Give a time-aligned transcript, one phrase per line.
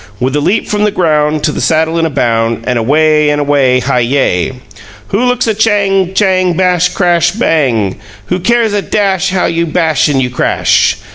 [0.19, 3.39] With a leap from the ground To the saddle in a bound, And away and
[3.39, 3.81] away!
[3.81, 4.53] Hi YAY!
[5.09, 7.99] WHO looks a chang, chang, bash, crash, bang!
[8.25, 10.97] WHO cares a dash how you bash and you crash?